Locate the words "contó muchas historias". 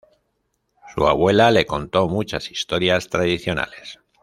1.67-3.07